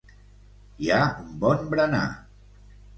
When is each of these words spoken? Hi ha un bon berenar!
Hi 0.85 0.89
ha 0.97 1.03
un 1.27 1.29
bon 1.47 1.71
berenar! 1.75 2.05